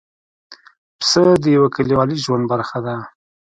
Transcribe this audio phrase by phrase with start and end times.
[0.99, 2.95] پسه د یوه کلیوالي ژوند برخه ده.